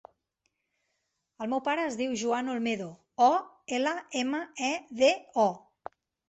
[1.45, 2.87] El meu pare es diu Joan Olmedo:
[3.27, 3.29] o,
[3.81, 3.93] ela,
[4.23, 4.73] ema, e,
[5.05, 5.13] de,
[5.45, 5.47] o.